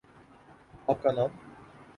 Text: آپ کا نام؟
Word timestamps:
آپ 0.87 1.03
کا 1.03 1.11
نام؟ 1.11 1.29